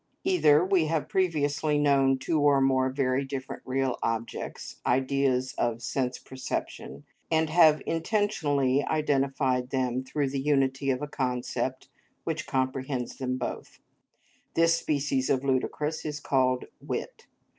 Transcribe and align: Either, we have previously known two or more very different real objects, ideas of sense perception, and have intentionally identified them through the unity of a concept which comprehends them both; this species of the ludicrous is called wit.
Either, 0.23 0.65
we 0.65 0.87
have 0.87 1.07
previously 1.07 1.77
known 1.77 2.17
two 2.17 2.39
or 2.39 2.59
more 2.59 2.89
very 2.89 3.23
different 3.23 3.61
real 3.67 3.99
objects, 4.01 4.77
ideas 4.83 5.53
of 5.59 5.79
sense 5.83 6.17
perception, 6.17 7.03
and 7.29 7.51
have 7.51 7.83
intentionally 7.85 8.83
identified 8.85 9.69
them 9.69 10.03
through 10.03 10.27
the 10.27 10.39
unity 10.41 10.89
of 10.89 11.03
a 11.03 11.07
concept 11.07 11.87
which 12.23 12.47
comprehends 12.47 13.17
them 13.17 13.37
both; 13.37 13.77
this 14.55 14.75
species 14.75 15.29
of 15.29 15.41
the 15.41 15.47
ludicrous 15.49 16.03
is 16.03 16.19
called 16.19 16.65
wit. 16.81 17.27